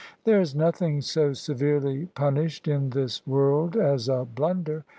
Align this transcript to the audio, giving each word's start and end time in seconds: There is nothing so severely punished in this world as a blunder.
There 0.23 0.41
is 0.41 0.55
nothing 0.55 1.01
so 1.01 1.33
severely 1.33 2.07
punished 2.15 2.67
in 2.67 2.89
this 2.89 3.21
world 3.27 3.75
as 3.77 4.09
a 4.09 4.25
blunder. 4.25 4.83